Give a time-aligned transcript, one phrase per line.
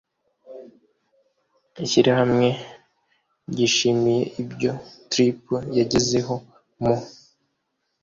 [1.83, 4.71] ishyirahamwe hrw ryishimiye ibyo
[5.11, 5.35] tpir
[5.77, 6.35] yagezeho
[6.81, 6.95] mu